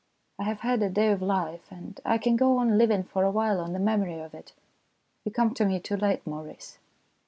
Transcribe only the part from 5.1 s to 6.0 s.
You come to me too